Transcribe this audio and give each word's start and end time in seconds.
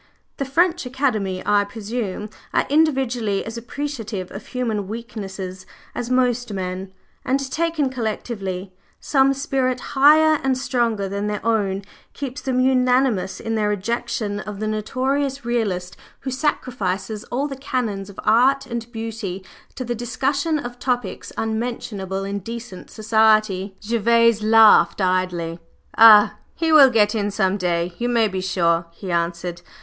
"The 0.37 0.45
French 0.45 0.87
Academy, 0.87 1.43
I 1.45 1.63
presume, 1.63 2.31
are 2.55 2.65
individually 2.69 3.45
as 3.45 3.55
appreciative 3.55 4.31
of 4.31 4.47
human 4.47 4.87
weaknesses 4.87 5.67
as 5.93 6.09
most 6.09 6.51
men; 6.51 6.91
but 7.23 7.37
taken 7.51 7.87
collectively, 7.91 8.73
some 8.99 9.31
spirit 9.35 9.79
higher 9.93 10.39
and 10.43 10.57
stronger 10.57 11.07
than 11.07 11.27
their 11.27 11.45
own 11.45 11.83
keeps 12.13 12.41
them 12.41 12.59
unanimous 12.59 13.39
in 13.39 13.53
their 13.53 13.69
rejection 13.69 14.39
of 14.39 14.59
the 14.59 14.65
notorious 14.67 15.45
Realist 15.45 15.95
who 16.21 16.31
sacrifices 16.31 17.23
all 17.25 17.47
the 17.47 17.55
canons 17.55 18.09
of 18.09 18.19
art 18.25 18.65
and 18.65 18.91
beauty 18.91 19.45
to 19.75 19.85
the 19.85 19.93
discussion 19.93 20.57
of 20.57 20.79
topics 20.79 21.31
unmentionable 21.37 22.23
in 22.23 22.39
decent 22.39 22.89
society." 22.89 23.77
Gervase 23.87 24.41
laughed 24.41 24.99
idly. 24.99 25.59
"Oh, 25.95 26.31
he 26.55 26.71
will 26.71 26.89
get 26.89 27.13
in 27.13 27.29
some 27.29 27.55
day, 27.55 27.93
you 27.99 28.09
may 28.09 28.27
be 28.27 28.41
sure," 28.41 28.87
he 28.93 29.11
answered. 29.11 29.61